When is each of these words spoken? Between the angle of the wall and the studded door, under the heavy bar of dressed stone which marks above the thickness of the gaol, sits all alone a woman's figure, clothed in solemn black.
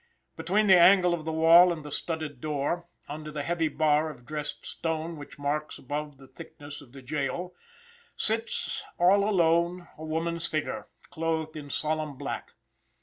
Between 0.35 0.65
the 0.65 0.79
angle 0.79 1.13
of 1.13 1.25
the 1.25 1.31
wall 1.31 1.71
and 1.71 1.85
the 1.85 1.91
studded 1.91 2.41
door, 2.41 2.87
under 3.07 3.29
the 3.31 3.43
heavy 3.43 3.67
bar 3.67 4.09
of 4.09 4.25
dressed 4.25 4.65
stone 4.65 5.15
which 5.15 5.37
marks 5.37 5.77
above 5.77 6.17
the 6.17 6.25
thickness 6.25 6.81
of 6.81 6.93
the 6.93 7.03
gaol, 7.03 7.53
sits 8.15 8.81
all 8.97 9.23
alone 9.29 9.89
a 9.99 10.03
woman's 10.03 10.47
figure, 10.47 10.87
clothed 11.11 11.55
in 11.55 11.69
solemn 11.69 12.17
black. 12.17 12.53